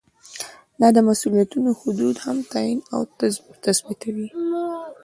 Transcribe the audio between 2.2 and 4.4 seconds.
هم تعین او تثبیتوي.